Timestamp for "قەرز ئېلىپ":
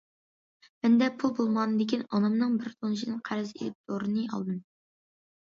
3.29-3.79